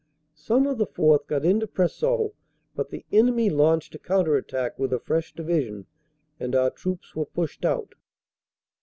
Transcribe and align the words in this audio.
Some 0.33 0.65
of 0.65 0.79
the 0.79 0.87
4th. 0.87 1.27
got 1.27 1.45
into 1.45 1.67
Preseau, 1.67 2.33
but 2.75 2.89
the 2.89 3.05
enemy 3.11 3.51
launched 3.51 3.93
a 3.93 3.99
counter 3.99 4.35
attack 4.35 4.79
with 4.79 4.91
a 4.91 4.99
fresh 4.99 5.31
Division 5.31 5.85
and 6.39 6.55
our 6.55 6.71
troops 6.71 7.15
were 7.15 7.27
pushed 7.27 7.63
out. 7.63 7.93